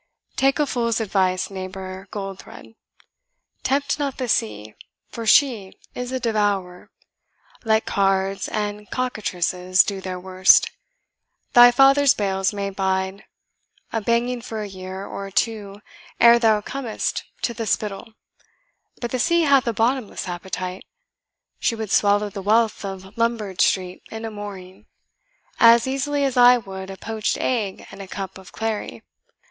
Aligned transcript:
Take 0.35 0.57
a 0.57 0.65
fool's 0.65 0.99
advice, 0.99 1.51
neighbour 1.51 2.07
Goldthred. 2.09 2.73
Tempt 3.61 3.99
not 3.99 4.17
the 4.17 4.27
sea, 4.27 4.73
for 5.09 5.27
she 5.27 5.77
is 5.93 6.11
a 6.11 6.19
devourer. 6.19 6.89
Let 7.63 7.85
cards 7.85 8.47
and 8.47 8.89
cockatrices 8.89 9.83
do 9.85 10.01
their 10.01 10.19
worst, 10.19 10.71
thy 11.53 11.69
father's 11.69 12.15
bales 12.15 12.51
may 12.51 12.71
bide 12.71 13.25
a 13.93 14.01
banging 14.01 14.41
for 14.41 14.63
a 14.63 14.67
year 14.67 15.05
or 15.05 15.29
two 15.29 15.83
ere 16.19 16.39
thou 16.39 16.61
comest 16.61 17.23
to 17.43 17.53
the 17.53 17.67
Spital; 17.67 18.13
but 18.99 19.11
the 19.11 19.19
sea 19.19 19.43
hath 19.43 19.67
a 19.67 19.71
bottomless 19.73 20.27
appetite, 20.27 20.83
she 21.59 21.75
would 21.75 21.91
swallow 21.91 22.31
the 22.31 22.41
wealth 22.41 22.83
of 22.83 23.15
Lombard 23.19 23.61
Street 23.61 24.01
in 24.09 24.25
a 24.25 24.31
morning, 24.31 24.87
as 25.59 25.85
easily 25.85 26.23
as 26.23 26.37
I 26.37 26.57
would 26.57 26.89
a 26.89 26.97
poached 26.97 27.37
egg 27.37 27.85
and 27.91 28.01
a 28.01 28.07
cup 28.07 28.39
of 28.39 28.51
clary. 28.51 29.03